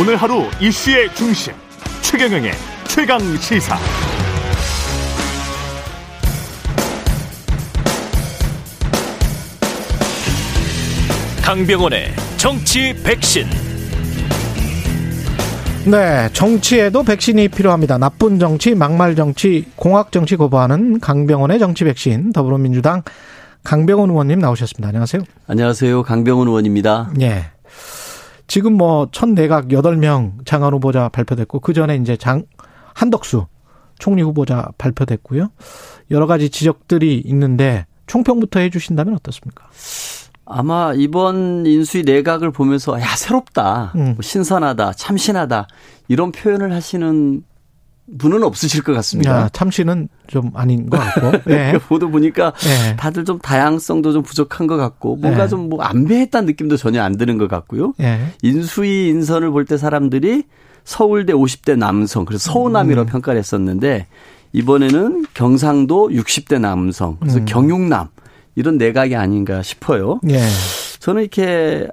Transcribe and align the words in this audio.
오늘 0.00 0.14
하루 0.14 0.44
이슈의 0.60 1.12
중심 1.12 1.52
최경영의 2.02 2.52
최강 2.86 3.18
시사. 3.38 3.76
강병원의 11.44 12.12
정치 12.36 12.94
백신. 13.02 13.44
네, 15.90 16.28
정치에도 16.32 17.02
백신이 17.02 17.48
필요합니다. 17.48 17.98
나쁜 17.98 18.38
정치, 18.38 18.76
막말 18.76 19.16
정치, 19.16 19.64
공학 19.74 20.12
정치 20.12 20.36
거부하는 20.36 21.00
강병원의 21.00 21.58
정치 21.58 21.82
백신 21.82 22.32
더불어민주당 22.32 23.02
강병원 23.64 24.10
의원님 24.10 24.38
나오셨습니다. 24.38 24.88
안녕하세요. 24.88 25.22
안녕하세요. 25.48 26.04
강병원 26.04 26.46
의원입니다. 26.46 27.10
예. 27.20 27.50
지금 28.48 28.72
뭐, 28.72 29.08
첫 29.12 29.28
내각 29.28 29.68
8명 29.68 30.44
장관 30.46 30.72
후보자 30.72 31.08
발표됐고, 31.10 31.60
그 31.60 31.72
전에 31.74 31.96
이제 31.96 32.16
장, 32.16 32.44
한덕수 32.94 33.46
총리 33.98 34.22
후보자 34.22 34.70
발표됐고요. 34.78 35.50
여러 36.10 36.26
가지 36.26 36.50
지적들이 36.50 37.22
있는데, 37.26 37.86
총평부터 38.06 38.60
해 38.60 38.70
주신다면 38.70 39.14
어떻습니까? 39.14 39.68
아마 40.46 40.94
이번 40.94 41.66
인수위 41.66 42.04
내각을 42.04 42.50
보면서, 42.50 42.98
야, 43.00 43.06
새롭다. 43.16 43.92
음. 43.96 44.04
뭐 44.14 44.16
신선하다. 44.22 44.94
참신하다. 44.94 45.68
이런 46.08 46.32
표현을 46.32 46.72
하시는 46.72 47.42
분은 48.16 48.42
없으실 48.42 48.82
것 48.82 48.92
같습니다. 48.94 49.30
야, 49.30 49.48
참신은 49.52 50.08
좀 50.28 50.50
아닌 50.54 50.88
것 50.88 50.98
같고. 50.98 51.42
네. 51.50 51.72
보도 51.78 52.10
보니까 52.10 52.52
네. 52.52 52.96
다들 52.96 53.24
좀 53.24 53.38
다양성도 53.38 54.12
좀 54.12 54.22
부족한 54.22 54.66
것 54.66 54.76
같고 54.76 55.16
뭔가 55.16 55.42
네. 55.44 55.48
좀뭐 55.48 55.82
안배했다는 55.82 56.46
느낌도 56.46 56.76
전혀 56.76 57.02
안 57.02 57.16
드는 57.18 57.36
것 57.38 57.48
같고요. 57.48 57.92
네. 57.98 58.32
인수위 58.42 59.08
인선을 59.08 59.50
볼 59.50 59.66
때 59.66 59.76
사람들이 59.76 60.44
서울대 60.84 61.34
50대 61.34 61.76
남성 61.76 62.24
그래서 62.24 62.50
서우남이라고 62.50 63.06
음. 63.06 63.12
평가를 63.12 63.38
했었는데 63.38 64.06
이번에는 64.54 65.26
경상도 65.34 66.08
60대 66.08 66.58
남성 66.58 67.18
그래서 67.20 67.38
음. 67.40 67.44
경육남 67.44 68.08
이런 68.54 68.78
내각이 68.78 69.14
아닌가 69.14 69.62
싶어요. 69.62 70.20
예. 70.30 70.40
저는 71.00 71.22
이렇게 71.22 71.86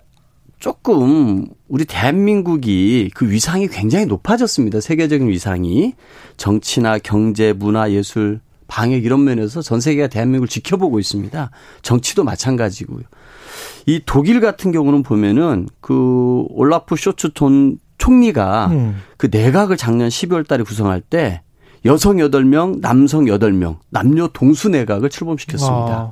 조금 0.65 1.45
우리 1.67 1.85
대한민국이 1.85 3.11
그 3.13 3.29
위상이 3.29 3.67
굉장히 3.67 4.07
높아졌습니다. 4.07 4.81
세계적인 4.81 5.27
위상이. 5.27 5.93
정치나 6.37 6.97
경제, 6.97 7.53
문화, 7.53 7.91
예술, 7.91 8.39
방역 8.65 9.03
이런 9.05 9.23
면에서 9.23 9.61
전 9.61 9.79
세계가 9.79 10.07
대한민국을 10.07 10.47
지켜보고 10.47 10.99
있습니다. 10.99 11.51
정치도 11.83 12.23
마찬가지고요. 12.23 13.03
이 13.85 14.01
독일 14.07 14.39
같은 14.39 14.71
경우는 14.71 15.03
보면은 15.03 15.67
그 15.81 16.45
올라프 16.49 16.95
쇼츠 16.95 17.33
돈 17.35 17.77
총리가 17.99 18.69
음. 18.71 19.03
그 19.17 19.29
내각을 19.31 19.77
작년 19.77 20.09
12월 20.09 20.47
달에 20.47 20.63
구성할 20.63 20.99
때 20.99 21.43
여성 21.85 22.15
8명, 22.15 22.81
남성 22.81 23.25
8명, 23.25 23.77
남녀 23.91 24.29
동수 24.29 24.69
내각을 24.69 25.11
출범시켰습니다. 25.11 26.11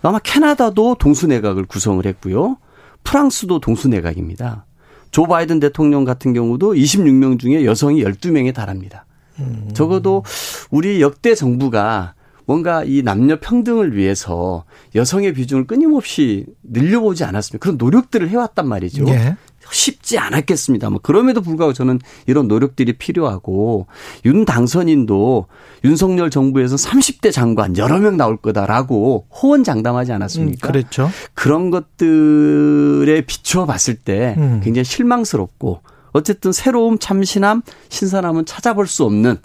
아마 0.00 0.18
캐나다도 0.18 0.94
동수 0.94 1.26
내각을 1.26 1.66
구성을 1.66 2.06
했고요. 2.06 2.56
프랑스도 3.04 3.60
동수내각입니다. 3.60 4.66
조 5.10 5.24
바이든 5.24 5.60
대통령 5.60 6.04
같은 6.04 6.32
경우도 6.32 6.74
26명 6.74 7.38
중에 7.38 7.64
여성이 7.64 8.02
12명에 8.04 8.54
달합니다. 8.54 9.06
음. 9.38 9.70
적어도 9.72 10.24
우리 10.70 11.00
역대 11.00 11.34
정부가 11.34 12.14
뭔가 12.44 12.82
이 12.84 13.02
남녀 13.02 13.38
평등을 13.38 13.94
위해서 13.94 14.64
여성의 14.94 15.34
비중을 15.34 15.66
끊임없이 15.66 16.46
늘려보지 16.62 17.24
않았습니까? 17.24 17.62
그런 17.62 17.76
노력들을 17.76 18.28
해왔단 18.30 18.66
말이죠. 18.66 19.06
예. 19.08 19.36
쉽지 19.72 20.18
않았겠습니다. 20.18 20.90
뭐 20.90 21.00
그럼에도 21.02 21.40
불구하고 21.40 21.72
저는 21.72 21.98
이런 22.26 22.48
노력들이 22.48 22.94
필요하고 22.94 23.86
윤 24.24 24.44
당선인도 24.44 25.46
윤석열 25.84 26.30
정부에서 26.30 26.76
30대 26.76 27.32
장관 27.32 27.76
여러 27.76 27.98
명 27.98 28.16
나올 28.16 28.36
거다라고 28.36 29.26
호언장담하지 29.30 30.12
않았습니까? 30.12 30.68
음, 30.68 30.72
그렇죠. 30.72 31.10
그런 31.34 31.70
것들에 31.70 33.22
비추어 33.22 33.66
봤을 33.66 33.96
때 33.96 34.34
음. 34.38 34.60
굉장히 34.62 34.84
실망스럽고 34.84 35.82
어쨌든 36.12 36.52
새로움, 36.52 36.98
참신함, 36.98 37.62
신선함은 37.88 38.46
찾아볼 38.46 38.86
수 38.86 39.04
없는 39.04 39.36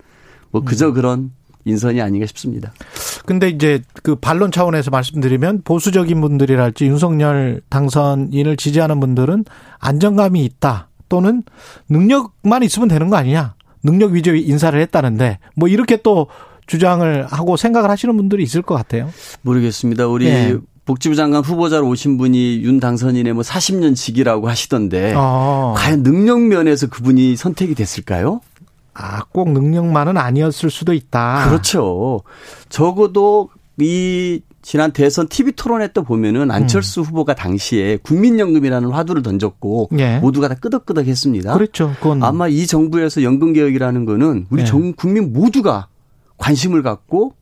뭐 0.52 0.64
그저 0.64 0.90
음. 0.90 0.94
그런 0.94 1.32
인선이 1.66 2.02
아닌가 2.02 2.26
싶습니다. 2.28 2.74
근데 3.26 3.50
이제 3.50 3.82
그 4.02 4.16
반론 4.16 4.52
차원에서 4.52 4.92
말씀드리면 4.92 5.62
보수적인 5.64 6.20
분들이랄지 6.20 6.86
윤석열 6.86 7.62
당선인을 7.70 8.58
지지하는 8.58 9.00
분들은 9.00 9.46
안정감이 9.80 10.44
있다 10.44 10.90
또는 11.10 11.44
능력만 11.90 12.64
있으면 12.64 12.88
되는 12.88 13.10
거 13.10 13.16
아니냐. 13.16 13.56
능력 13.84 14.12
위주의 14.12 14.42
인사를 14.48 14.80
했다는데 14.80 15.40
뭐 15.56 15.68
이렇게 15.68 15.98
또 15.98 16.28
주장을 16.68 17.28
하고 17.28 17.58
생각을 17.58 17.90
하시는 17.90 18.16
분들이 18.16 18.44
있을 18.44 18.62
것 18.62 18.76
같아요. 18.76 19.10
모르겠습니다. 19.42 20.08
우리 20.08 20.26
네. 20.26 20.58
복지부 20.86 21.16
장관 21.16 21.44
후보자로 21.44 21.88
오신 21.88 22.18
분이 22.18 22.62
윤 22.64 22.80
당선인의 22.80 23.34
뭐 23.34 23.44
40년 23.44 23.96
직이라고 23.96 24.50
하시던데 24.50 25.14
아. 25.16 25.74
과연 25.78 26.04
능력 26.04 26.42
면에서 26.42 26.88
그분이 26.88 27.36
선택이 27.36 27.76
됐을까요? 27.76 28.42
아, 28.94 29.24
꼭 29.26 29.52
능력만은 29.52 30.18
아니었을 30.18 30.70
수도 30.70 30.94
있다. 30.94 31.48
그렇죠. 31.48 32.22
적어도 32.70 33.50
이 33.80 34.42
지난 34.62 34.92
대선 34.92 35.28
TV 35.28 35.54
토론회 35.54 35.92
때 35.92 36.02
보면은 36.02 36.50
안철수 36.52 37.02
음. 37.02 37.06
후보가 37.06 37.36
당시에 37.36 37.98
국민연금이라는 37.98 38.90
화두를 38.90 39.22
던졌고 39.22 39.90
예. 40.00 40.20
모두가 40.20 40.48
다 40.48 40.56
끄덕끄덕했습니다. 40.56 41.54
그렇죠. 41.54 41.94
그건 42.00 42.24
아마 42.24 42.48
이 42.48 42.66
정부에서 42.66 43.24
연금 43.24 43.54
개혁이라는 43.54 44.06
거는 44.06 44.48
우리 44.50 44.62
예. 44.62 44.66
전 44.66 44.94
국민 44.94 45.34
모두가 45.34 45.88
관심을 46.38 46.82
갖고 46.82 47.34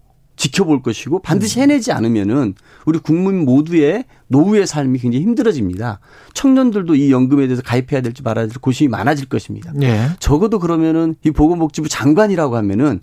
지켜볼 0.42 0.82
것이고 0.82 1.20
반드시 1.20 1.60
음. 1.60 1.62
해내지 1.62 1.92
않으면은 1.92 2.56
우리 2.86 2.98
국민 2.98 3.46
모두의 3.46 4.06
노후의 4.28 4.66
삶이 4.66 4.98
굉장히 4.98 5.24
힘들어집니다. 5.24 6.00
청년들도 6.34 6.96
이 6.96 7.12
연금에 7.12 7.46
대해서 7.46 7.62
가입해야 7.62 8.02
될지 8.02 8.24
말아야 8.24 8.46
될지 8.46 8.58
고심이 8.58 8.88
많아질 8.88 9.28
것입니다. 9.28 9.72
네. 9.76 10.10
적어도 10.20 10.58
그러면은 10.58 11.14
이 11.24 11.30
보건복지부 11.30 11.90
장관이라고 11.90 12.56
하면은 12.56 13.02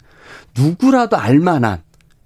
누구라도 0.57 1.17
알만한 1.17 1.83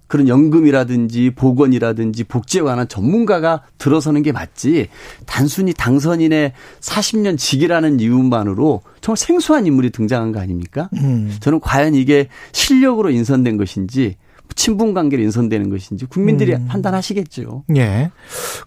그런 0.07 0.27
연금이라든지 0.27 1.31
보건이라든지 1.35 2.23
복지에 2.23 2.61
관한 2.61 2.87
전문가가 2.87 3.61
들어서는 3.77 4.23
게 4.23 4.31
맞지 4.31 4.87
단순히 5.27 5.73
당선인의 5.73 6.53
40년 6.81 7.37
직이라는 7.37 7.99
이유만으로 7.99 8.81
정말 9.01 9.17
생소한 9.17 9.67
인물이 9.67 9.91
등장한 9.91 10.31
거 10.31 10.39
아닙니까? 10.39 10.89
음. 10.97 11.35
저는 11.39 11.59
과연 11.59 11.93
이게 11.93 12.29
실력으로 12.51 13.11
인선된 13.11 13.57
것인지 13.57 14.15
친분 14.55 14.93
관계로 14.93 15.21
인선되는 15.23 15.69
것인지 15.69 16.05
국민들이 16.05 16.53
음. 16.53 16.67
판단하시겠죠. 16.67 17.63
예. 17.75 18.11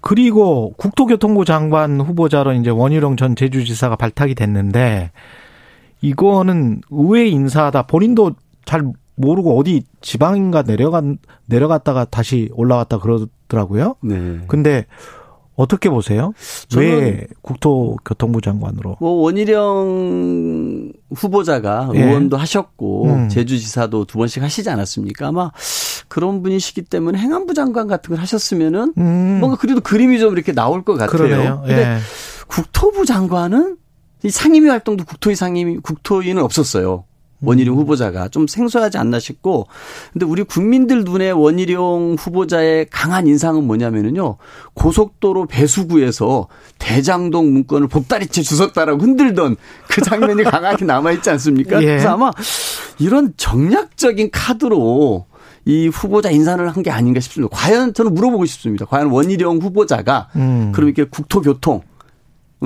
그리고 0.01 0.75
국토교통부 0.77 1.45
장관 1.45 2.01
후보자로 2.01 2.55
이제 2.55 2.71
원희룡 2.71 3.17
전 3.17 3.37
제주지사가 3.37 3.97
발탁이 3.97 4.35
됐는데 4.35 5.11
이거는 6.01 6.83
의회 6.91 7.27
인사다. 7.29 7.83
본인도 7.83 8.33
잘 8.65 8.83
모르고 9.17 9.59
어디 9.59 9.83
지방인가 10.01 10.63
내려간 10.63 11.19
내려갔다가 11.47 12.05
다시 12.05 12.51
올라왔다 12.53 12.99
그러더라고요. 12.99 13.97
네. 14.03 14.41
근데 14.47 14.87
어떻게 15.57 15.89
보세요? 15.89 16.33
왜 16.77 17.27
국토교통부 17.41 18.41
장관으로? 18.41 18.99
뭐 19.01 19.11
원희룡 19.23 20.93
후보자가 21.15 21.91
예. 21.95 22.03
의원도 22.03 22.37
하셨고 22.37 23.05
음. 23.07 23.29
제주지사도 23.29 24.05
두 24.05 24.19
번씩 24.19 24.43
하시지 24.43 24.69
않았습니까? 24.69 25.29
아마 25.29 25.51
그런 26.09 26.43
분이시기 26.43 26.83
때문에 26.83 27.19
행안부 27.19 27.55
장관 27.55 27.89
같은 27.89 28.11
걸 28.15 28.21
하셨으면은 28.21 28.93
음. 28.99 29.39
뭔가 29.41 29.57
그래도 29.57 29.81
그림이 29.81 30.19
좀 30.19 30.35
이렇게 30.35 30.53
나올 30.53 30.85
것 30.85 30.95
같아요. 30.95 31.11
그러네요. 31.11 31.63
근데 31.67 31.83
예. 31.83 31.99
국토부 32.47 33.05
장관은 33.07 33.79
이 34.25 34.31
상임위 34.31 34.69
활동도 34.69 35.05
국토위 35.05 35.35
상임위 35.35 35.79
국토위는 35.79 36.43
없었어요. 36.43 37.05
원희룡 37.43 37.77
후보자가 37.77 38.29
좀 38.29 38.47
생소하지 38.47 38.99
않나 38.99 39.19
싶고 39.19 39.67
근데 40.13 40.25
우리 40.27 40.43
국민들 40.43 41.05
눈에 41.05 41.31
원희룡 41.31 42.17
후보자의 42.19 42.87
강한 42.91 43.27
인상은 43.27 43.65
뭐냐면은요 43.65 44.37
고속도로 44.75 45.47
배수구에서 45.47 46.49
대장동 46.79 47.53
문건을 47.53 47.89
보따리째 47.89 48.43
주웠다라고 48.43 49.01
흔들던 49.03 49.57
그 49.89 50.01
장면이 50.03 50.45
강하게 50.45 50.85
남아 50.85 51.13
있지 51.13 51.31
않습니까? 51.31 51.81
예. 51.83 51.87
그래서 51.87 52.11
아마 52.11 52.31
이런 52.99 53.35
정략적인 53.37 54.31
카드로 54.33 55.27
이 55.65 55.89
후보자 55.89 56.31
인사를 56.31 56.67
한 56.69 56.83
게 56.83 56.91
아닌가 56.91 57.19
싶습니다. 57.21 57.55
과연 57.57 57.93
저는 57.93 58.15
물어보고 58.15 58.45
싶습니다. 58.47 58.85
과연 58.87 59.09
원희룡 59.09 59.59
후보자가 59.59 60.29
음. 60.37 60.71
그럼 60.73 60.89
이렇게 60.89 61.05
국토교통 61.11 61.77
어, 61.77 61.81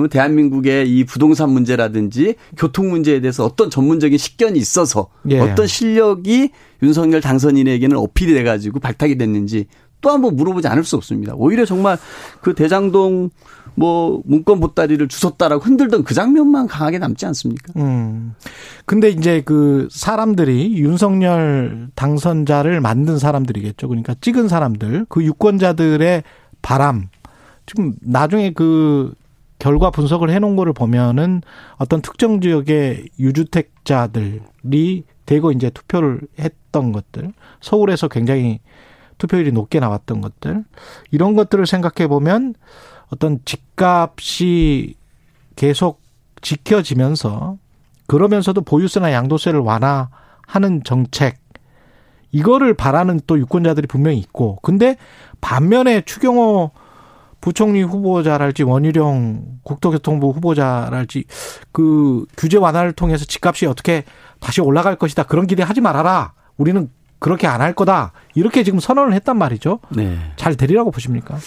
대한민국의 0.09 0.89
이 0.89 1.03
부동산 1.03 1.49
문제라든지 1.49 2.35
교통 2.57 2.89
문제에 2.89 3.19
대해서 3.19 3.45
어떤 3.45 3.69
전문적인 3.69 4.17
식견이 4.17 4.57
있어서 4.57 5.09
예. 5.29 5.39
어떤 5.39 5.67
실력이 5.67 6.51
윤석열 6.81 7.21
당선인에게는 7.21 7.97
어필이 7.97 8.33
돼가지고 8.33 8.79
발탁이 8.79 9.17
됐는지 9.17 9.67
또 10.01 10.09
한번 10.09 10.35
물어보지 10.35 10.67
않을 10.67 10.83
수 10.83 10.95
없습니다. 10.95 11.33
오히려 11.35 11.65
정말 11.65 11.97
그 12.41 12.55
대장동 12.55 13.29
뭐 13.75 14.21
문건 14.25 14.59
보따리를 14.59 15.07
주웠다라고 15.07 15.63
흔들던 15.63 16.03
그 16.03 16.13
장면만 16.13 16.67
강하게 16.67 16.97
남지 16.97 17.25
않습니까? 17.27 17.73
음. 17.77 18.33
근데 18.85 19.09
이제 19.09 19.41
그 19.45 19.87
사람들이 19.91 20.77
윤석열 20.77 21.87
당선자를 21.95 22.81
만든 22.81 23.17
사람들이겠죠. 23.17 23.87
그러니까 23.87 24.15
찍은 24.19 24.47
사람들, 24.47 25.05
그 25.07 25.23
유권자들의 25.23 26.23
바람. 26.61 27.07
지금 27.65 27.93
나중에 28.01 28.51
그 28.51 29.13
결과 29.61 29.91
분석을 29.91 30.31
해놓은 30.31 30.55
거를 30.55 30.73
보면은 30.73 31.43
어떤 31.77 32.01
특정 32.01 32.41
지역의 32.41 33.09
유주택자들이 33.19 35.03
대거 35.27 35.51
이제 35.51 35.69
투표를 35.69 36.21
했던 36.39 36.91
것들, 36.91 37.31
서울에서 37.61 38.07
굉장히 38.07 38.59
투표율이 39.19 39.51
높게 39.51 39.79
나왔던 39.79 40.19
것들, 40.19 40.65
이런 41.11 41.35
것들을 41.35 41.67
생각해 41.67 42.07
보면 42.07 42.55
어떤 43.13 43.37
집값이 43.45 44.95
계속 45.55 46.01
지켜지면서 46.41 47.57
그러면서도 48.07 48.61
보유세나 48.61 49.11
양도세를 49.11 49.59
완화하는 49.59 50.83
정책 50.83 51.37
이거를 52.31 52.73
바라는 52.73 53.19
또 53.27 53.37
유권자들이 53.37 53.85
분명히 53.85 54.17
있고 54.17 54.57
근데 54.63 54.95
반면에 55.39 56.01
추경호 56.01 56.71
부총리 57.41 57.81
후보자랄지 57.83 58.63
원희룡 58.63 59.59
국토교통부 59.63 60.29
후보자랄지 60.29 61.25
그 61.71 62.25
규제 62.37 62.57
완화를 62.57 62.93
통해서 62.93 63.25
집값이 63.25 63.65
어떻게 63.65 64.03
다시 64.39 64.61
올라갈 64.61 64.95
것이다 64.95 65.23
그런 65.23 65.47
기대하지 65.47 65.81
말아라 65.81 66.33
우리는 66.57 66.89
그렇게 67.19 67.45
안 67.47 67.61
할 67.61 67.73
거다 67.73 68.13
이렇게 68.33 68.63
지금 68.63 68.79
선언을 68.79 69.13
했단 69.13 69.37
말이죠. 69.37 69.79
네. 69.89 70.17
잘 70.37 70.55
되리라고 70.55 70.89
보십니까? 70.91 71.37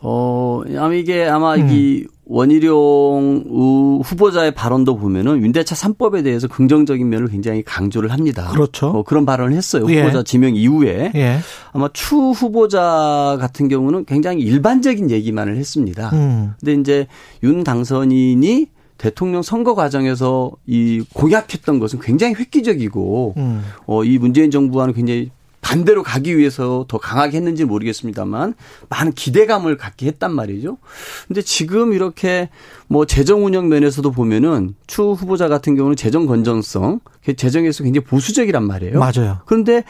어, 0.00 0.62
아마 0.76 0.94
이게 0.94 1.24
아마 1.26 1.54
음. 1.54 1.68
이 1.70 2.04
원희룡 2.28 4.02
후보자의 4.04 4.52
발언도 4.52 4.96
보면은 4.96 5.40
윤대차 5.42 5.74
3법에 5.74 6.24
대해서 6.24 6.48
긍정적인 6.48 7.08
면을 7.08 7.28
굉장히 7.28 7.62
강조를 7.62 8.10
합니다. 8.10 8.48
그렇죠. 8.50 8.88
어, 8.88 9.02
그런 9.04 9.24
발언을 9.24 9.56
했어요. 9.56 9.86
예. 9.90 10.00
후보자 10.00 10.24
지명 10.24 10.54
이후에. 10.54 11.12
예. 11.14 11.38
아마 11.72 11.88
추 11.92 12.16
후보자 12.16 13.36
같은 13.40 13.68
경우는 13.68 14.06
굉장히 14.06 14.42
일반적인 14.42 15.10
얘기만을 15.10 15.56
했습니다. 15.56 16.10
음. 16.14 16.54
근데 16.58 16.80
이제 16.80 17.06
윤 17.44 17.62
당선인이 17.62 18.66
대통령 18.98 19.42
선거 19.42 19.74
과정에서 19.74 20.52
이 20.66 21.04
공약했던 21.14 21.78
것은 21.78 22.00
굉장히 22.00 22.34
획기적이고 22.34 23.34
음. 23.36 23.62
어, 23.86 24.04
이 24.04 24.18
문재인 24.18 24.50
정부와는 24.50 24.94
굉장히 24.94 25.30
반대로 25.66 26.04
가기 26.04 26.38
위해서 26.38 26.84
더 26.86 26.96
강하게 26.96 27.38
했는지 27.38 27.64
모르겠습니다만 27.64 28.54
많은 28.88 29.12
기대감을 29.12 29.76
갖게 29.76 30.06
했단 30.06 30.32
말이죠. 30.32 30.78
근데 31.26 31.42
지금 31.42 31.92
이렇게 31.92 32.50
뭐 32.86 33.04
재정 33.04 33.44
운영 33.44 33.68
면에서도 33.68 34.08
보면은 34.12 34.76
추 34.86 35.02
후보자 35.10 35.48
같은 35.48 35.74
경우는 35.74 35.96
재정 35.96 36.26
건전성, 36.26 37.00
재정에서 37.36 37.82
굉장히 37.82 38.04
보수적이란 38.04 38.64
말이에요. 38.64 39.00
맞아요. 39.00 39.38
그런데 39.46 39.82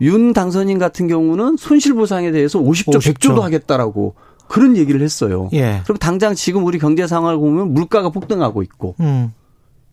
윤 0.00 0.32
당선인 0.32 0.78
같은 0.78 1.08
경우는 1.08 1.56
손실 1.56 1.94
보상에 1.94 2.30
대해서 2.30 2.60
50조, 2.60 2.98
50조. 2.98 3.14
100조도 3.14 3.40
하겠다라고 3.40 4.14
그런 4.46 4.76
얘기를 4.76 5.02
했어요. 5.02 5.48
예. 5.52 5.80
그럼 5.82 5.98
당장 5.98 6.36
지금 6.36 6.64
우리 6.64 6.78
경제 6.78 7.08
상황을 7.08 7.38
보면 7.38 7.74
물가가 7.74 8.10
폭등하고 8.10 8.62
있고 8.62 8.94
음. 9.00 9.32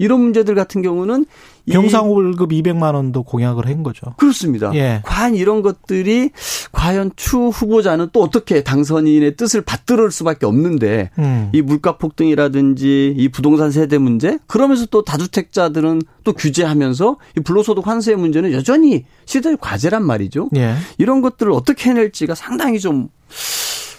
이런 0.01 0.19
문제들 0.19 0.56
같은 0.56 0.81
경우는 0.81 1.27
병상 1.69 2.12
월급 2.12 2.50
200만 2.50 2.95
원도 2.95 3.21
공약을 3.21 3.68
한 3.68 3.83
거죠. 3.83 4.15
그렇습니다. 4.18 4.71
예. 4.74 5.01
과연 5.03 5.36
이런 5.36 5.62
것들이 5.62 6.31
과연 6.71 7.12
추 7.15 7.50
후보자는 7.50 8.09
또 8.12 8.24
어떻게 8.24 8.63
당선인의 8.63 9.36
뜻을 9.36 9.62
받들을 9.62 10.09
수밖에 10.09 10.48
없는데 10.48 11.12
음. 11.19 11.50
이 11.53 11.62
물가 11.62 11.98
폭등이라든지 11.98 13.13
이 13.15 13.30
부동산 13.30 13.69
세대 13.69 14.00
문제 14.00 14.39
그러면서 14.48 14.88
또 14.88 15.03
다주택자들은 15.03 16.01
또 16.24 16.33
규제하면서 16.33 17.18
이 17.38 17.42
불로소득 17.42 17.86
환수의 17.86 18.18
문제는 18.18 18.54
여전히 18.54 19.06
시대의 19.25 19.57
과제란 19.62 20.04
말이죠. 20.04 20.50
예. 20.56 20.74
이런 20.97 21.21
것들을 21.21 21.51
어떻게 21.51 21.92
해낼지가 21.92 22.33
상당히 22.33 22.80
좀 22.80 23.09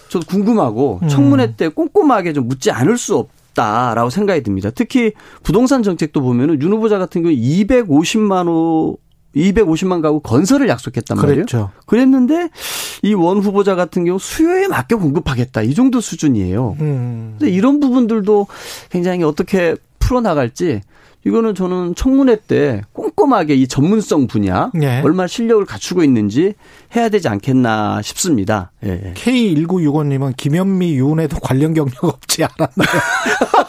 저도 0.09 0.25
궁금하고 0.25 0.99
음. 1.01 1.07
청문회 1.07 1.55
때 1.55 1.69
꼼꼼하게 1.69 2.33
좀 2.33 2.49
묻지 2.49 2.71
않을 2.71 2.97
수 2.97 3.15
없. 3.15 3.29
다라고 3.53 4.09
생각이 4.09 4.41
듭니다. 4.43 4.69
특히 4.73 5.11
부동산 5.43 5.83
정책도 5.83 6.21
보면은 6.21 6.61
윤 6.61 6.71
후보자 6.73 6.97
같은 6.97 7.21
경우 7.23 7.33
250만 7.35 8.47
호 8.47 8.97
250만 9.35 10.01
가구 10.01 10.19
건설을 10.19 10.67
약속했단 10.69 11.17
말이에요. 11.17 11.35
그랬죠. 11.37 11.71
그랬는데 11.87 12.49
이 13.01 13.13
원 13.13 13.39
후보자 13.39 13.73
같은 13.75 14.05
경우 14.05 14.19
수요에 14.19 14.67
맞게 14.67 14.95
공급하겠다 14.95 15.63
이 15.63 15.73
정도 15.73 16.01
수준이에요. 16.01 16.77
음. 16.79 17.35
근데 17.39 17.51
이런 17.51 17.79
부분들도 17.79 18.47
굉장히 18.91 19.23
어떻게 19.23 19.75
풀어 19.97 20.21
나갈지 20.21 20.81
이거는 21.25 21.55
저는 21.55 21.95
청문회 21.95 22.37
때 22.47 22.81
꼼꼼하게 22.93 23.55
이 23.55 23.67
전문성 23.67 24.27
분야 24.27 24.71
네. 24.73 25.01
얼마 25.03 25.25
실력을 25.25 25.63
갖추고 25.65 26.03
있는지 26.03 26.53
해야 26.95 27.09
되지 27.09 27.29
않겠나 27.29 28.01
싶습니다. 28.01 28.71
예. 28.85 29.13
K1965님은 29.15 30.35
김현미 30.35 30.95
유은에도 30.95 31.39
관련 31.39 31.73
경력 31.73 32.03
없지 32.03 32.43
않았나요? 32.43 33.01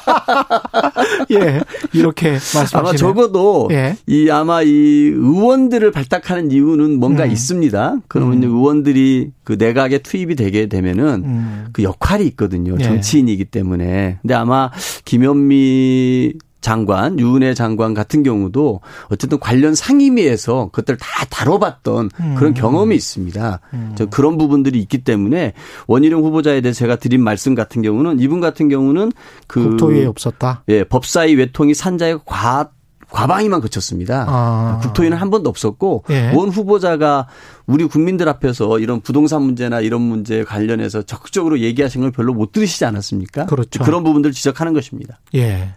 예, 1.31 1.61
이렇게 1.93 2.33
말씀하시네요. 2.33 2.81
아마 2.81 2.97
적어도 2.97 3.69
예. 3.71 3.97
이 4.07 4.31
아마 4.31 4.63
이 4.63 4.69
의원들을 4.69 5.91
발탁하는 5.93 6.51
이유는 6.51 6.99
뭔가 6.99 7.25
음. 7.25 7.31
있습니다. 7.31 7.99
그러면 8.09 8.43
음. 8.43 8.49
의원들이 8.49 9.31
그 9.45 9.55
내각에 9.59 9.99
투입이 9.99 10.35
되게 10.35 10.67
되면은 10.67 11.05
음. 11.25 11.67
그 11.73 11.83
역할이 11.83 12.27
있거든요. 12.29 12.77
예. 12.79 12.83
정치인이기 12.83 13.47
때문에. 13.47 14.19
근데 14.23 14.35
아마 14.35 14.71
김현미 15.05 16.35
장관, 16.65 17.19
유은혜 17.19 17.53
장관 17.53 17.93
같은 17.93 18.23
경우도 18.23 18.81
어쨌든 19.11 19.39
관련 19.39 19.75
상임위에서 19.75 20.71
그것들 20.73 20.97
다 20.97 21.27
다뤄봤던 21.29 22.11
음. 22.19 22.35
그런 22.39 22.55
경험이 22.55 22.97
있습니다. 22.97 23.61
음. 23.75 23.93
저 23.97 24.07
그런 24.07 24.39
부분들이 24.39 24.81
있기 24.81 25.05
때문에 25.05 25.53
원희룡 25.87 26.25
후보자에 26.25 26.63
대해서 26.63 26.79
제가 26.79 26.97
드린 26.97 27.23
말씀 27.23 27.55
같은 27.55 27.83
경우는 27.83 28.19
이분 28.19 28.41
같은 28.41 28.71
경우는 28.71 29.13
그 29.47 29.63
국토위에 29.63 30.07
없었다. 30.07 30.65
예, 30.69 30.85
법사위 30.85 31.35
외통이 31.35 31.75
산자의 31.75 32.21
과 32.25 32.71
과방위만 33.15 33.61
그쳤습니다. 33.61 34.27
아. 34.29 34.81
국토위는 34.83 35.17
한 35.17 35.31
번도 35.31 35.49
없었고 35.49 36.05
예. 36.11 36.33
원 36.35 36.49
후보자가 36.49 37.29
우리 37.67 37.85
국민들 37.85 38.29
앞에서 38.29 38.81
이런 38.81 39.01
부동산 39.01 39.43
문제나 39.43 39.81
이런 39.81 40.03
문제 40.03 40.43
관련해서 40.43 41.03
적극적으로 41.03 41.61
얘기하신 41.61 42.01
걸 42.01 42.11
별로 42.11 42.35
못 42.35 42.51
들으시지 42.51 42.85
않았습니까? 42.85 43.47
그렇죠. 43.47 43.85
그런 43.85 44.03
부분들 44.03 44.33
지적하는 44.33 44.75
것입니다. 44.75 45.21
예. 45.37 45.71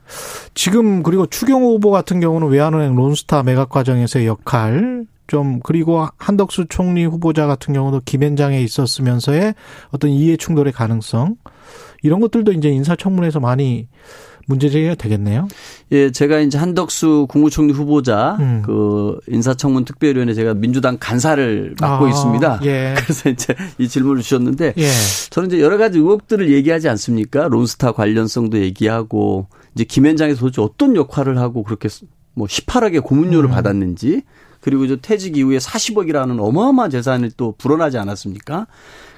지금 0.56 1.04
그리고 1.04 1.28
추경호 1.28 1.76
후보 1.76 1.92
같은 1.92 2.20
경우는 2.20 2.48
외환은행 2.48 2.96
론스타 2.96 3.44
매각 3.44 3.70
과정에서의 3.70 4.26
역할 4.26 5.06
좀 5.28 5.60
그리고 5.62 6.08
한덕수 6.18 6.66
총리 6.70 7.06
후보자 7.06 7.46
같은 7.46 7.74
경우도 7.74 8.02
김현장에 8.06 8.62
있었으면서의 8.62 9.54
어떤 9.92 10.10
이해 10.10 10.38
충돌의 10.38 10.74
가능성 10.74 11.36
이런 12.02 12.20
것들도 12.20 12.54
이제 12.54 12.70
인사청문회에서 12.70 13.40
많이 13.40 13.88
문제 14.48 14.70
제기가 14.70 14.96
되겠네요. 14.96 15.48
예, 15.92 16.10
제가 16.10 16.40
이제 16.40 16.58
한덕수 16.58 17.28
국무총리 17.30 17.74
후보자 17.74 18.38
음. 18.40 18.64
그 18.66 19.20
인사청문 19.28 19.84
특별위원회 19.84 20.34
제가 20.34 20.54
민주당 20.54 20.98
간사를 21.00 21.76
맡고 21.80 22.06
아, 22.06 22.10
있습니다. 22.10 22.60
예. 22.64 22.96
그래서 22.98 23.30
이제 23.30 23.54
이 23.78 23.90
질문을 23.90 24.22
주셨는데 24.22 24.74
예. 24.78 24.90
저는 25.30 25.50
이제 25.50 25.60
여러 25.60 25.78
가지 25.78 26.00
의혹들을 26.00 26.50
얘기하지 26.50 26.88
않습니까? 26.88 27.50
론스타 27.50 27.92
관련성도 27.92 28.60
얘기하고 28.60 29.48
이제 29.76 29.84
김현장에서 29.84 30.40
도대체 30.40 30.62
어떤 30.62 30.96
역할을 30.96 31.38
하고 31.38 31.64
그렇게 31.64 31.90
뭐 32.34 32.48
18억의 32.48 33.04
고문료를 33.04 33.50
음. 33.50 33.52
받았는지 33.52 34.24
그리고 34.62 34.86
이제 34.86 34.98
퇴직 35.02 35.38
이후에 35.38 35.58
40억이라는 35.58 36.40
어마어마한 36.40 36.92
재산을 36.92 37.32
또 37.38 37.54
불어나지 37.58 37.98
않았습니까? 37.98 38.68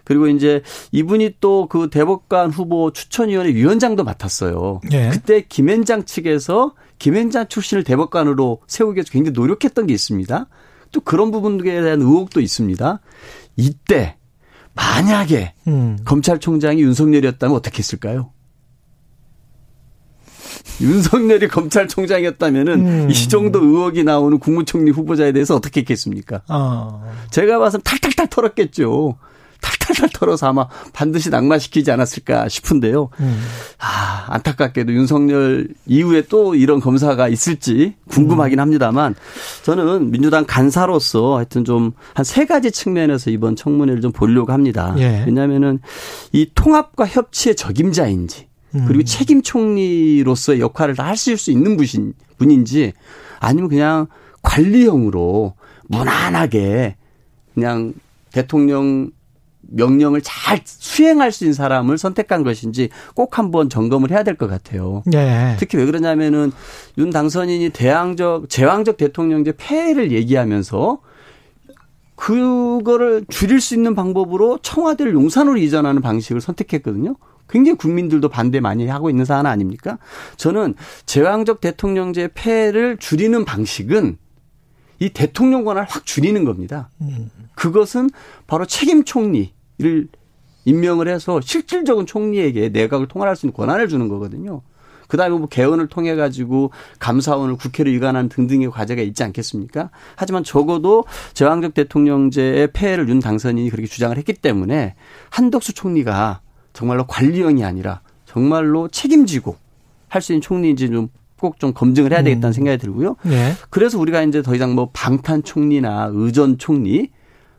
그리고 0.03 0.27
이제 0.27 0.61
이분이 0.91 1.35
또 1.39 1.67
그 1.69 1.89
대법관 1.89 2.49
후보 2.51 2.91
추천위원회 2.91 3.53
위원장도 3.53 4.03
맡았어요. 4.03 4.81
예. 4.91 5.09
그때 5.11 5.45
김현장 5.47 6.05
측에서 6.05 6.73
김현장 6.97 7.47
출신을 7.47 7.83
대법관으로 7.83 8.61
세우기 8.67 8.97
위해서 8.97 9.11
굉장히 9.11 9.33
노력했던 9.33 9.87
게 9.87 9.93
있습니다. 9.93 10.47
또 10.91 11.01
그런 11.01 11.31
부분에 11.31 11.63
대한 11.63 12.01
의혹도 12.01 12.41
있습니다. 12.41 12.99
이때 13.55 14.15
만약에 14.73 15.53
음. 15.67 15.97
검찰총장이 16.05 16.81
윤석열이었다면 16.81 17.55
어떻게 17.55 17.79
했을까요? 17.79 18.31
윤석열이 20.81 21.47
검찰총장이었다면은 21.47 22.73
음. 22.87 23.09
이 23.09 23.13
정도 23.27 23.59
의혹이 23.63 24.03
나오는 24.03 24.39
국무총리 24.39 24.91
후보자에 24.91 25.31
대해서 25.31 25.55
어떻게 25.55 25.81
했겠습니까? 25.81 26.41
어. 26.47 27.03
제가 27.31 27.59
봐서 27.59 27.77
탈탈탈 27.79 28.27
털었겠죠. 28.27 29.17
탈탈탈 29.61 30.09
털어서 30.13 30.47
아마 30.47 30.69
반드시 30.93 31.29
낙마시키지 31.29 31.91
않았을까 31.91 32.47
싶은데요. 32.47 33.09
음. 33.19 33.41
아, 33.77 34.25
안타깝게도 34.29 34.93
윤석열 34.93 35.67
이후에 35.85 36.23
또 36.29 36.55
이런 36.55 36.79
검사가 36.79 37.27
있을지 37.27 37.95
궁금하긴 38.09 38.57
음. 38.57 38.61
합니다만 38.61 39.15
저는 39.63 40.11
민주당 40.11 40.45
간사로서 40.47 41.35
하여튼 41.37 41.65
좀 41.65 41.91
한 42.13 42.23
세 42.23 42.45
가지 42.45 42.71
측면에서 42.71 43.31
이번 43.31 43.57
청문회를 43.57 43.99
좀 44.01 44.11
보려고 44.13 44.53
합니다. 44.53 44.95
예. 44.97 45.23
왜냐하면은 45.25 45.79
이 46.31 46.49
통합과 46.55 47.05
협치의 47.05 47.55
적임자인지 47.57 48.41
음. 48.43 48.48
그리고 48.71 49.03
책임 49.03 49.41
총리로서의 49.41 50.59
역할을 50.59 50.95
다 50.95 51.07
하실 51.07 51.37
수 51.37 51.51
있는 51.51 51.75
분인, 51.77 52.13
분인지 52.37 52.93
아니면 53.39 53.69
그냥 53.69 54.07
관리형으로 54.41 55.55
무난하게 55.87 56.95
그냥 57.53 57.93
대통령 58.31 59.11
명령을 59.71 60.21
잘 60.23 60.61
수행할 60.63 61.31
수 61.31 61.43
있는 61.43 61.53
사람을 61.53 61.97
선택한 61.97 62.43
것인지 62.43 62.89
꼭 63.15 63.37
한번 63.37 63.69
점검을 63.69 64.11
해야 64.11 64.23
될 64.23 64.35
것 64.35 64.47
같아요. 64.47 65.03
네. 65.05 65.55
특히 65.59 65.77
왜 65.77 65.85
그러냐면은 65.85 66.51
윤 66.97 67.09
당선인이 67.09 67.69
대항적 67.71 68.49
제왕적 68.49 68.97
대통령제 68.97 69.53
폐해를 69.57 70.11
얘기하면서 70.11 70.99
그거를 72.15 73.25
줄일 73.29 73.61
수 73.61 73.75
있는 73.75 73.95
방법으로 73.95 74.59
청와대를 74.61 75.13
용산으로 75.13 75.57
이전하는 75.57 76.01
방식을 76.01 76.41
선택했거든요. 76.41 77.15
굉장히 77.49 77.77
국민들도 77.77 78.29
반대 78.29 78.59
많이 78.59 78.87
하고 78.87 79.09
있는 79.09 79.25
사안 79.25 79.45
아닙니까? 79.45 79.97
저는 80.37 80.75
제왕적 81.05 81.61
대통령제 81.61 82.29
폐해를 82.33 82.97
줄이는 82.97 83.45
방식은 83.45 84.17
이 84.99 85.09
대통령 85.09 85.63
권한을 85.63 85.87
확 85.89 86.05
줄이는 86.05 86.45
겁니다. 86.45 86.89
그것은 87.55 88.09
바로 88.47 88.65
책임 88.65 89.03
총리를 89.03 90.07
임명을 90.65 91.07
해서 91.07 91.41
실질적인 91.41 92.05
총리에게 92.05 92.69
내각을 92.69 93.07
통할할 93.07 93.35
수 93.35 93.45
있는 93.45 93.53
권한을 93.53 93.87
주는 93.87 94.07
거거든요. 94.07 94.61
그 95.07 95.17
다음에 95.17 95.35
뭐 95.35 95.47
개헌을 95.47 95.87
통해 95.87 96.15
가지고 96.15 96.71
감사원을 96.99 97.55
국회로 97.55 97.89
이관하는 97.89 98.29
등등의 98.29 98.69
과제가 98.69 99.01
있지 99.01 99.23
않겠습니까? 99.23 99.89
하지만 100.15 100.43
적어도 100.43 101.05
제왕적 101.33 101.73
대통령제의 101.73 102.71
폐해를 102.73 103.09
윤 103.09 103.19
당선인이 103.19 103.71
그렇게 103.71 103.87
주장을 103.87 104.15
했기 104.15 104.33
때문에 104.33 104.95
한덕수 105.31 105.73
총리가 105.73 106.41
정말로 106.73 107.05
관리형이 107.07 107.63
아니라 107.63 108.01
정말로 108.25 108.87
책임지고 108.87 109.55
할 110.07 110.21
수 110.21 110.33
있는 110.33 110.41
총리인지 110.41 110.89
좀 110.89 111.09
꼭좀 111.39 111.73
검증을 111.73 112.11
해야 112.11 112.21
되겠다는 112.23 112.49
음. 112.49 112.53
생각이 112.53 112.77
들고요. 112.79 113.15
네. 113.23 113.53
그래서 113.69 113.97
우리가 113.99 114.21
이제 114.23 114.41
더 114.41 114.55
이상 114.55 114.73
뭐 114.75 114.89
방탄 114.91 115.41
총리나 115.43 116.09
의전 116.13 116.57
총리 116.57 117.11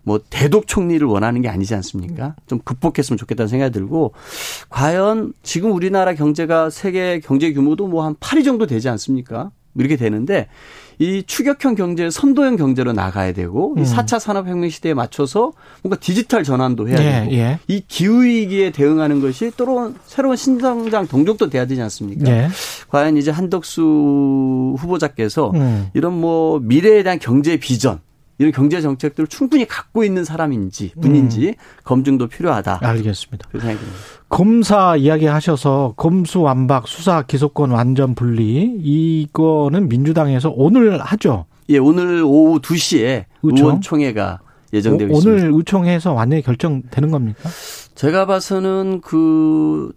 뭐 0.03 0.21
대독 0.31 0.67
총리를 0.67 1.07
원하는 1.07 1.41
게 1.43 1.49
아니지 1.49 1.75
않습니까? 1.77 2.35
좀 2.47 2.59
극복했으면 2.65 3.17
좋겠다는 3.19 3.49
생각이 3.49 3.73
들고 3.73 4.13
과연 4.69 5.33
지금 5.43 5.73
우리나라 5.73 6.15
경제가 6.15 6.71
세계 6.71 7.21
경제 7.21 7.53
규모도 7.53 7.87
뭐 7.87 8.05
한 8.05 8.15
8위 8.17 8.45
정도 8.45 8.67
되지 8.67 8.89
않습니까? 8.89 9.51
이렇게 9.77 9.97
되는데 9.97 10.49
이 10.99 11.23
추격형 11.27 11.77
경제, 11.77 12.11
선도형 12.11 12.57
경제로 12.57 12.93
나가야 12.93 13.33
되고 13.33 13.75
음. 13.75 13.83
이 13.83 13.87
4차 13.87 14.19
산업혁명 14.19 14.69
시대에 14.69 14.93
맞춰서 14.93 15.53
뭔가 15.83 15.99
디지털 15.99 16.45
전환도 16.45 16.89
해야 16.89 16.99
예, 16.99 17.21
되고 17.21 17.33
예. 17.33 17.59
이 17.69 17.83
기후 17.89 18.23
위기에 18.23 18.71
대응하는 18.71 19.23
것이 19.23 19.51
또 19.57 19.95
새로운 20.05 20.37
신성장 20.37 21.07
동력도 21.07 21.49
돼야 21.49 21.67
되지 21.67 21.81
않습니까? 21.81 22.31
예. 22.31 22.49
과연 22.89 23.17
이제 23.17 23.31
한덕수 23.31 24.77
후보자께서 24.79 25.53
음. 25.55 25.89
이런 25.95 26.21
뭐 26.21 26.59
미래에 26.61 27.03
대한 27.03 27.19
경제 27.19 27.57
비전 27.57 28.01
이런 28.41 28.53
경제 28.53 28.81
정책들을 28.81 29.27
충분히 29.27 29.67
갖고 29.67 30.03
있는 30.03 30.25
사람인지 30.25 30.93
분인지 30.99 31.49
음. 31.49 31.55
검증도 31.85 32.29
필요하다. 32.29 32.79
알겠습니다. 32.81 33.47
검사 34.31 34.97
이야기 34.97 35.27
하셔서 35.27 35.93
검수완박 35.99 36.89
수사 36.89 37.21
기소권 37.21 37.71
완전 37.71 38.15
분리 38.15 38.79
이거는 38.83 39.91
민주당에서 39.91 40.55
오늘 40.57 41.03
하죠. 41.03 41.45
예, 41.69 41.77
오늘 41.77 42.23
오후 42.25 42.61
2시에 42.61 43.27
의총? 43.43 43.67
의원총회가 43.67 44.39
예정되어 44.73 45.09
오, 45.09 45.19
있습니다. 45.19 45.45
오늘 45.45 45.59
의총에서 45.59 46.15
완전히 46.15 46.41
결정되는 46.41 47.11
겁니까? 47.11 47.51
제가 47.95 48.25
봐서는 48.25 49.03
그 49.03 49.93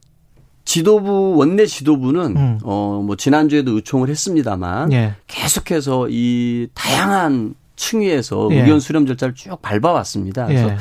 지도부 0.66 1.36
원내 1.38 1.66
지도부는 1.66 2.36
음. 2.36 2.60
어뭐 2.62 3.16
지난주에도 3.16 3.72
의총을 3.72 4.10
했습니다만 4.10 4.92
예. 4.92 5.16
계속해서 5.28 6.10
이 6.10 6.68
다양한 6.74 7.56
층위에서 7.76 8.50
예. 8.52 8.62
의견 8.62 8.80
수렴 8.80 9.06
절차를 9.06 9.36
쭉 9.36 9.62
밟아왔습니다. 9.62 10.48
그래서 10.48 10.70
예. 10.70 10.78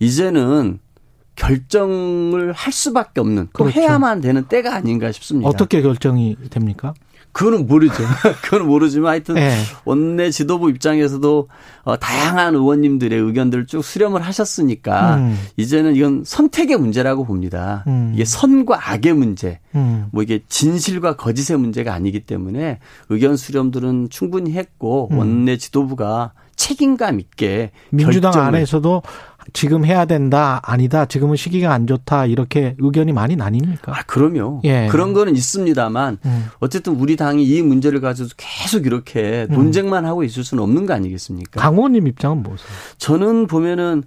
이제는 0.00 0.78
결정을 1.36 2.52
할 2.52 2.72
수밖에 2.72 3.20
없는 3.20 3.48
또 3.54 3.64
그렇죠. 3.64 3.80
해야만 3.80 4.20
되는 4.20 4.44
때가 4.44 4.74
아닌가 4.74 5.10
싶습니다. 5.12 5.48
어떻게 5.48 5.80
결정이 5.80 6.36
됩니까? 6.50 6.94
그거는 7.32 7.66
모르죠. 7.66 7.94
그건 8.44 8.66
모르지만 8.66 9.10
하여튼 9.12 9.34
네. 9.36 9.56
원내 9.84 10.30
지도부 10.30 10.70
입장에서도 10.70 11.48
어, 11.84 11.96
다양한 11.96 12.54
의원님들의 12.54 13.18
의견들을 13.18 13.66
쭉 13.66 13.82
수렴을 13.82 14.20
하셨으니까 14.20 15.16
음. 15.16 15.38
이제는 15.56 15.96
이건 15.96 16.22
선택의 16.24 16.76
문제라고 16.76 17.24
봅니다. 17.24 17.84
음. 17.86 18.12
이게 18.14 18.24
선과 18.24 18.92
악의 18.92 19.14
문제, 19.14 19.60
음. 19.74 20.06
뭐 20.12 20.22
이게 20.22 20.40
진실과 20.48 21.16
거짓의 21.16 21.58
문제가 21.58 21.94
아니기 21.94 22.20
때문에 22.20 22.78
의견 23.08 23.36
수렴들은 23.36 24.08
충분히 24.10 24.52
했고 24.52 25.08
음. 25.12 25.18
원내 25.18 25.56
지도부가 25.56 26.32
책임감 26.56 27.18
있게 27.18 27.70
민주당 27.90 28.34
안에서도 28.34 29.02
지금 29.52 29.84
해야 29.84 30.04
된다, 30.04 30.60
아니다, 30.62 31.06
지금은 31.06 31.36
시기가 31.36 31.72
안 31.72 31.86
좋다, 31.86 32.26
이렇게 32.26 32.74
의견이 32.78 33.12
많이 33.12 33.36
나뉩니까? 33.36 33.88
아, 33.88 34.02
그럼요. 34.06 34.60
예. 34.64 34.88
그런 34.90 35.12
거는 35.12 35.34
있습니다만, 35.36 36.18
음. 36.24 36.46
어쨌든 36.60 36.94
우리 36.94 37.16
당이 37.16 37.44
이 37.44 37.62
문제를 37.62 38.00
가지고 38.00 38.30
계속 38.36 38.86
이렇게 38.86 39.46
음. 39.50 39.54
논쟁만 39.54 40.04
음. 40.04 40.08
하고 40.08 40.24
있을 40.24 40.44
수는 40.44 40.62
없는 40.62 40.86
거 40.86 40.94
아니겠습니까? 40.94 41.60
강 41.60 41.74
의원님 41.74 42.06
입장은 42.06 42.42
뭐세요? 42.42 42.68
저는 42.98 43.46
보면은 43.46 44.04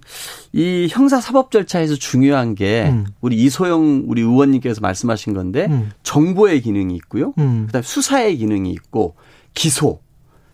이 0.52 0.88
형사 0.90 1.20
사법 1.20 1.50
절차에서 1.50 1.96
중요한 1.96 2.54
게 2.54 2.88
음. 2.88 3.06
우리 3.20 3.36
이소영 3.36 4.04
우리 4.06 4.22
의원님께서 4.22 4.80
말씀하신 4.80 5.34
건데, 5.34 5.66
음. 5.70 5.90
정보의 6.02 6.62
기능이 6.62 6.94
있고요. 6.96 7.34
음. 7.38 7.64
그 7.66 7.72
다음에 7.72 7.82
수사의 7.82 8.38
기능이 8.38 8.70
있고, 8.72 9.14
기소, 9.54 10.00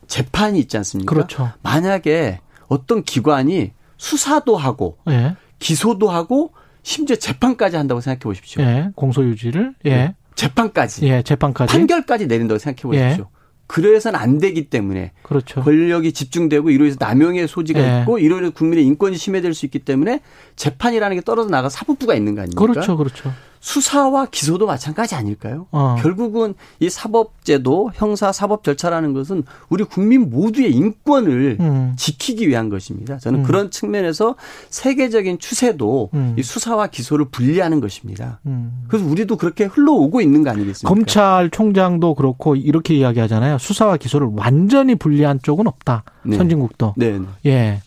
재판이 0.06 0.58
있지 0.58 0.76
않습니까? 0.76 1.14
그렇죠. 1.14 1.52
만약에 1.62 2.40
어떤 2.68 3.02
기관이 3.02 3.72
수사도 4.02 4.56
하고 4.56 4.98
예. 5.08 5.36
기소도 5.60 6.10
하고 6.10 6.52
심지어 6.82 7.14
재판까지 7.14 7.76
한다고 7.76 8.00
생각해 8.00 8.18
보십시오. 8.18 8.60
예. 8.60 8.90
공소 8.96 9.24
유지를 9.24 9.74
예. 9.84 9.90
네. 9.90 10.14
재판까지. 10.34 11.06
예, 11.06 11.22
재판까지. 11.22 11.72
판결까지 11.72 12.26
내린다고 12.26 12.58
생각해 12.58 12.82
보십시오. 12.82 13.28
예. 13.30 13.42
그래서는 13.68 14.18
안 14.18 14.38
되기 14.38 14.68
때문에 14.68 15.12
그렇죠. 15.22 15.62
권력이 15.62 16.12
집중되고 16.12 16.70
이로해서 16.70 16.96
남용의 16.98 17.46
소지가 17.46 17.80
예. 17.80 18.00
있고 18.00 18.18
이로해서 18.18 18.50
국민의 18.50 18.84
인권이 18.84 19.16
침해될 19.16 19.54
수 19.54 19.66
있기 19.66 19.78
때문에 19.78 20.20
재판이라는 20.56 21.16
게 21.16 21.22
떨어져 21.22 21.48
나가 21.48 21.68
사법부가 21.68 22.16
있는 22.16 22.34
거 22.34 22.40
아닙니까? 22.40 22.60
그렇죠, 22.60 22.96
그렇죠. 22.96 23.32
수사와 23.62 24.26
기소도 24.26 24.66
마찬가지 24.66 25.14
아닐까요? 25.14 25.68
어. 25.70 25.94
결국은 26.00 26.54
이 26.80 26.90
사법제도, 26.90 27.92
형사 27.94 28.32
사법 28.32 28.64
절차라는 28.64 29.12
것은 29.12 29.44
우리 29.68 29.84
국민 29.84 30.30
모두의 30.30 30.72
인권을 30.72 31.58
음. 31.60 31.94
지키기 31.96 32.48
위한 32.48 32.68
것입니다. 32.68 33.18
저는 33.18 33.40
음. 33.40 33.44
그런 33.44 33.70
측면에서 33.70 34.34
세계적인 34.68 35.38
추세도 35.38 36.10
음. 36.12 36.34
이 36.36 36.42
수사와 36.42 36.88
기소를 36.88 37.26
분리하는 37.26 37.80
것입니다. 37.80 38.40
음. 38.46 38.82
그래서 38.88 39.06
우리도 39.06 39.36
그렇게 39.36 39.66
흘러오고 39.66 40.20
있는 40.20 40.42
거 40.42 40.50
아니겠습니까? 40.50 40.88
검찰총장도 40.88 42.16
그렇고 42.16 42.56
이렇게 42.56 42.94
이야기하잖아요. 42.94 43.58
수사와 43.58 43.96
기소를 43.96 44.30
완전히 44.34 44.96
분리한 44.96 45.38
쪽은 45.40 45.68
없다. 45.68 46.02
네. 46.24 46.36
선진국도. 46.36 46.94
네. 46.96 47.20
예. 47.46 47.80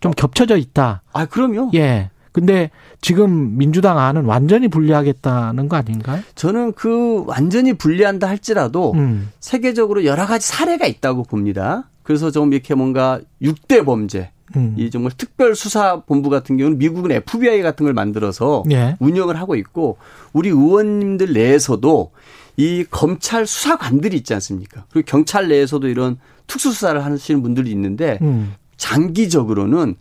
좀 0.00 0.10
겹쳐져 0.10 0.56
있다. 0.56 1.02
아, 1.12 1.26
그럼요. 1.26 1.70
예. 1.74 2.10
근데 2.32 2.70
지금 3.00 3.56
민주당 3.56 3.98
안은 3.98 4.24
완전히 4.24 4.68
분리하겠다는 4.68 5.68
거 5.68 5.76
아닌가요? 5.76 6.22
저는 6.34 6.72
그 6.72 7.24
완전히 7.26 7.72
분리한다 7.72 8.28
할지라도 8.28 8.92
음. 8.94 9.30
세계적으로 9.40 10.04
여러 10.04 10.26
가지 10.26 10.46
사례가 10.48 10.86
있다고 10.86 11.24
봅니다. 11.24 11.88
그래서 12.02 12.30
좀 12.30 12.52
이렇게 12.52 12.74
뭔가 12.74 13.20
6대 13.42 13.84
범죄, 13.84 14.30
음. 14.56 14.74
이 14.76 14.90
정말 14.90 15.12
특별 15.16 15.54
수사 15.54 16.00
본부 16.00 16.30
같은 16.30 16.56
경우는 16.56 16.78
미국은 16.78 17.12
FBI 17.12 17.62
같은 17.62 17.84
걸 17.84 17.94
만들어서 17.94 18.64
예. 18.70 18.96
운영을 18.98 19.36
하고 19.36 19.54
있고 19.54 19.98
우리 20.32 20.48
의원님들 20.48 21.32
내에서도 21.32 22.10
이 22.56 22.84
검찰 22.90 23.46
수사관들이 23.46 24.16
있지 24.16 24.34
않습니까? 24.34 24.84
그리고 24.90 25.06
경찰 25.06 25.48
내에서도 25.48 25.86
이런 25.88 26.18
특수 26.46 26.72
수사를 26.72 27.02
하시는 27.04 27.42
분들이 27.42 27.70
있는데 27.70 28.18
음. 28.22 28.54
장기적으로는 28.76 29.94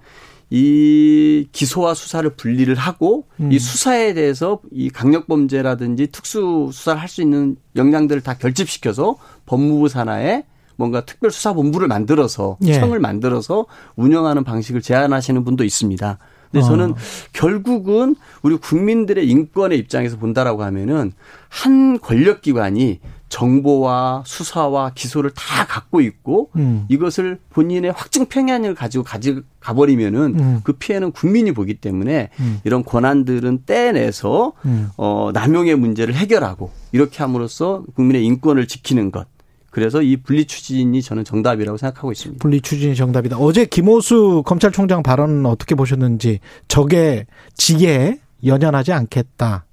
이 0.51 1.48
기소와 1.51 1.94
수사를 1.94 2.27
분리를 2.32 2.74
하고 2.75 3.25
음. 3.39 3.51
이 3.51 3.60
수사에 3.60 4.13
대해서 4.13 4.60
이 4.72 4.89
강력 4.89 5.27
범죄라든지 5.27 6.08
특수 6.08 6.70
수사를 6.74 7.00
할 7.00 7.10
수 7.10 7.22
있는 7.22 7.56
역량들을 7.75 8.22
다 8.22 8.36
결집시켜서 8.36 9.18
법무부 9.46 9.89
산하에 9.89 10.44
뭔가 10.75 11.03
특별 11.06 11.32
수사 11.32 11.53
본부를 11.53 11.88
만들어서 11.88 12.58
예. 12.63 12.74
청을 12.74 13.00
만들어서 13.00 13.65
운영하는 13.96 14.44
방식을 14.44 14.82
제안하시는 14.82 15.44
분도 15.44 15.63
있습니다. 15.63 16.18
근데 16.51 16.65
저는 16.65 16.91
어. 16.91 16.96
결국은 17.34 18.15
우리 18.41 18.56
국민들의 18.56 19.27
인권의 19.27 19.77
입장에서 19.77 20.18
본다라고 20.18 20.63
하면은 20.63 21.12
한 21.48 22.00
권력 22.00 22.41
기관이 22.41 23.00
정보와 23.29 24.24
수사와 24.25 24.91
기소를 24.95 25.31
다 25.31 25.65
갖고 25.65 26.01
있고 26.01 26.50
음. 26.55 26.86
이것을 26.89 27.39
본인의 27.51 27.91
확증 27.91 28.25
평양을 28.25 28.75
가지고 28.75 29.03
가지 29.03 29.39
가버리면은 29.59 30.39
음. 30.39 30.62
그 30.63 30.74
피해는 30.74 31.12
국민이 31.12 31.51
보기 31.51 31.75
때문에 31.75 32.29
음. 32.39 32.59
이런 32.63 32.83
권한들은 32.83 33.63
떼내서 33.65 34.53
음. 34.65 34.89
어 34.98 35.29
남용의 35.33 35.75
문제를 35.75 36.15
해결하고 36.15 36.71
이렇게 36.91 37.19
함으로써 37.19 37.83
국민의 37.95 38.25
인권을 38.25 38.67
지키는 38.67 39.12
것 39.12 39.27
그래서 39.71 40.01
이 40.01 40.17
분리 40.17 40.45
추진이 40.45 41.01
저는 41.01 41.24
정답이라고 41.24 41.77
생각하고 41.77 42.12
있습니다. 42.12 42.41
분리 42.41 42.59
추진이 42.59 42.95
정답이다. 42.95 43.38
어제 43.38 43.65
김호수 43.65 44.43
검찰총장 44.45 45.03
발언은 45.03 45.45
어떻게 45.45 45.75
보셨는지 45.75 46.39
적의 46.67 47.27
지에 47.55 48.19
연연하지 48.43 48.93
않겠다. 48.93 49.65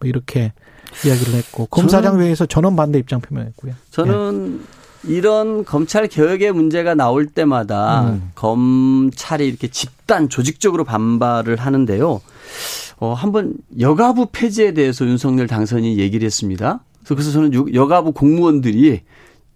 뭐 0.00 0.08
이렇게 0.08 0.52
이야기를 1.06 1.34
했고 1.34 1.66
검사장 1.66 2.20
회의에서 2.20 2.46
전원 2.46 2.76
반대 2.76 2.98
입장 2.98 3.20
표명했고요. 3.20 3.74
저는 3.90 4.60
예. 4.60 4.84
이런 5.14 5.64
검찰 5.64 6.06
개혁의 6.08 6.52
문제가 6.52 6.94
나올 6.94 7.26
때마다 7.26 8.08
음. 8.08 8.30
검찰이 8.34 9.46
이렇게 9.46 9.68
집단 9.68 10.28
조직적으로 10.28 10.84
반발을 10.84 11.56
하는데요. 11.56 12.20
어, 13.00 13.12
한번 13.12 13.54
여가부 13.78 14.28
폐지에 14.32 14.72
대해서 14.72 15.04
윤석열 15.04 15.46
당선인이 15.46 15.98
얘기를 15.98 16.24
했습니다. 16.24 16.80
그래서 17.06 17.32
저는 17.32 17.74
여가부 17.74 18.12
공무원들이 18.12 19.02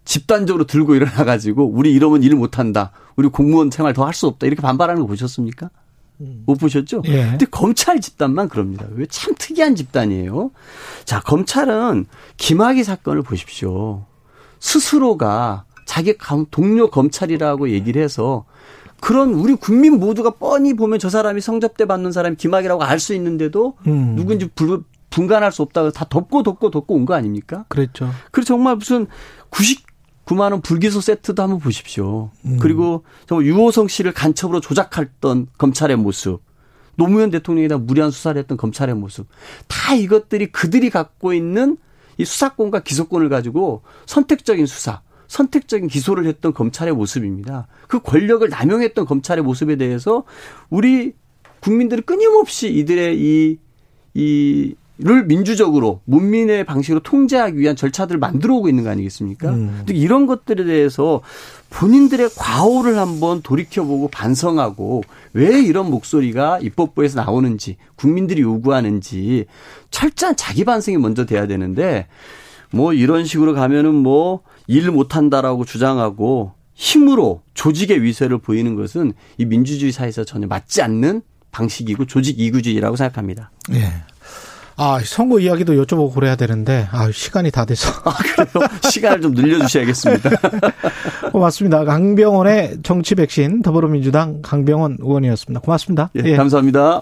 집단적으로 0.04 0.64
들고 0.66 0.94
일어나 0.96 1.24
가지고 1.24 1.66
우리 1.66 1.92
이러면 1.92 2.22
일 2.22 2.34
못한다. 2.34 2.92
우리 3.16 3.28
공무원 3.28 3.70
생활 3.70 3.94
더 3.94 4.04
할 4.04 4.12
수 4.14 4.26
없다. 4.26 4.46
이렇게 4.46 4.60
반발하는 4.60 5.00
거 5.02 5.06
보셨습니까? 5.08 5.70
음. 6.20 6.42
못 6.46 6.56
보셨죠? 6.58 7.02
예. 7.06 7.26
근데 7.30 7.46
검찰 7.46 8.00
집단만 8.00 8.48
그럽니다. 8.48 8.86
왜 8.94 9.06
참 9.08 9.34
특이한 9.38 9.74
집단이에요. 9.76 10.50
자, 11.04 11.20
검찰은 11.20 12.06
김학의 12.36 12.84
사건을 12.84 13.22
보십시오. 13.22 14.04
스스로가 14.60 15.64
자기 15.86 16.14
동료 16.50 16.90
검찰이라고 16.90 17.70
얘기를 17.70 18.02
해서 18.02 18.44
그런 19.00 19.32
우리 19.34 19.54
국민 19.54 19.98
모두가 20.00 20.30
뻔히 20.30 20.74
보면 20.74 20.98
저 20.98 21.08
사람이 21.08 21.40
성접대 21.40 21.86
받는 21.86 22.12
사람이 22.12 22.36
김학이라고 22.36 22.82
알 22.82 22.98
수 22.98 23.14
있는데도 23.14 23.74
음. 23.86 24.14
누군지 24.16 24.48
불, 24.48 24.82
분간할 25.10 25.52
수 25.52 25.62
없다고 25.62 25.92
다 25.92 26.04
덮고 26.08 26.42
덮고 26.42 26.70
덮고 26.70 26.94
온 26.94 27.06
거 27.06 27.14
아닙니까? 27.14 27.64
그랬죠. 27.68 28.10
그래서 28.32 28.48
정말 28.48 28.76
무슨 28.76 29.06
90 29.50 29.86
9만 30.28 30.52
원 30.52 30.60
불기소 30.60 31.00
세트도 31.00 31.42
한번 31.42 31.58
보십시오. 31.58 32.30
음. 32.44 32.58
그리고 32.60 33.04
정말 33.26 33.46
유호성 33.46 33.88
씨를 33.88 34.12
간첩으로 34.12 34.60
조작했던 34.60 35.46
검찰의 35.56 35.96
모습. 35.96 36.40
노무현 36.96 37.30
대통령에다 37.30 37.78
무리한 37.78 38.10
수사를 38.10 38.38
했던 38.38 38.58
검찰의 38.58 38.94
모습. 38.94 39.26
다 39.68 39.94
이것들이 39.94 40.48
그들이 40.48 40.90
갖고 40.90 41.32
있는 41.32 41.78
이 42.18 42.24
수사권과 42.24 42.80
기소권을 42.80 43.30
가지고 43.30 43.82
선택적인 44.04 44.66
수사, 44.66 45.00
선택적인 45.28 45.88
기소를 45.88 46.26
했던 46.26 46.52
검찰의 46.52 46.92
모습입니다. 46.92 47.66
그 47.86 48.00
권력을 48.00 48.46
남용했던 48.46 49.06
검찰의 49.06 49.44
모습에 49.44 49.76
대해서 49.76 50.24
우리 50.68 51.14
국민들은 51.60 52.02
끊임없이 52.02 52.68
이들의 52.68 53.18
이, 53.18 53.58
이 54.14 54.74
를 55.00 55.26
민주적으로 55.26 56.00
문민의 56.06 56.64
방식으로 56.64 57.00
통제하기 57.00 57.56
위한 57.56 57.76
절차들을 57.76 58.18
만들어 58.18 58.56
오고 58.56 58.68
있는 58.68 58.82
거 58.82 58.90
아니겠습니까? 58.90 59.50
음. 59.50 59.84
이런 59.90 60.26
것들에 60.26 60.64
대해서 60.64 61.20
본인들의 61.70 62.30
과오를 62.36 62.98
한번 62.98 63.40
돌이켜보고 63.42 64.08
반성하고 64.08 65.04
왜 65.34 65.62
이런 65.62 65.88
목소리가 65.88 66.58
입법부에서 66.58 67.22
나오는지 67.22 67.76
국민들이 67.94 68.42
요구하는지 68.42 69.46
철저한 69.92 70.34
자기 70.34 70.64
반성이 70.64 70.96
먼저 70.96 71.26
돼야 71.26 71.46
되는데 71.46 72.08
뭐 72.72 72.92
이런 72.92 73.24
식으로 73.24 73.54
가면은 73.54 73.94
뭐 73.94 74.42
일 74.68 74.90
못한다라고 74.90 75.64
주장하고 75.64 76.52
힘으로 76.74 77.42
조직의 77.54 78.02
위세를 78.02 78.38
보이는 78.38 78.76
것은 78.76 79.14
이 79.38 79.46
민주주의 79.46 79.90
사회에서 79.90 80.24
전혀 80.24 80.46
맞지 80.46 80.82
않는 80.82 81.22
방식이고 81.50 82.04
조직 82.04 82.38
이구주의라고 82.38 82.94
생각합니다. 82.94 83.50
예. 83.72 83.90
아, 84.80 85.00
선거 85.04 85.40
이야기도 85.40 85.74
여쭤보고 85.74 86.14
그래야 86.14 86.36
되는데, 86.36 86.86
아, 86.92 87.10
시간이 87.12 87.50
다 87.50 87.64
돼서. 87.64 87.90
아, 88.04 88.14
그래요? 88.16 88.68
시간을 88.88 89.20
좀 89.20 89.32
늘려주셔야겠습니다. 89.32 90.30
고맙습니다. 91.32 91.84
강병원의 91.84 92.78
정치 92.84 93.16
백신 93.16 93.62
더불어민주당 93.62 94.40
강병원 94.40 94.98
의원이었습니다. 95.00 95.60
고맙습니다. 95.60 96.10
예, 96.16 96.22
예. 96.24 96.36
감사합니다. 96.36 96.96